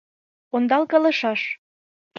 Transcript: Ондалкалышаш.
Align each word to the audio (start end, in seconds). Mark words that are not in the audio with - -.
Ондалкалышаш. 0.55 1.41